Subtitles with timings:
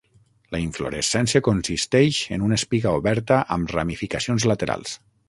[0.53, 4.97] La inflorescència consisteix en una espiga oberta amb ramificacions laterals.